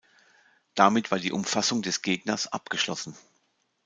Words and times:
Damit 0.73 1.11
war 1.11 1.19
die 1.19 1.31
Umfassung 1.31 1.83
des 1.83 2.01
Gegners 2.01 2.51
abgeschlossen. 2.51 3.15